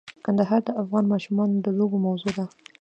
کندهار 0.25 0.61
د 0.65 0.69
افغان 0.81 1.05
ماشومانو 1.13 1.55
د 1.65 1.67
لوبو 1.77 1.97
موضوع 2.07 2.31
ده. 2.37 2.45